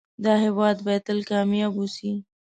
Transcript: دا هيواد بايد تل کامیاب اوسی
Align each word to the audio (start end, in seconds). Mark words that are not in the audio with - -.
دا 0.23 0.33
هيواد 0.43 0.77
بايد 0.85 1.01
تل 1.07 1.19
کامیاب 1.31 1.73
اوسی 1.77 2.11